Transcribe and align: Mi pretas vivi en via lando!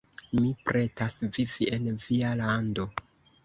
Mi 0.37 0.53
pretas 0.69 1.19
vivi 1.37 1.69
en 1.79 1.95
via 2.09 2.35
lando! 2.43 2.91